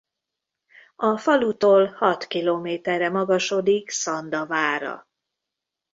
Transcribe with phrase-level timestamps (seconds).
[0.95, 5.07] A falutól hat kilométerre magasodik Szanda vára.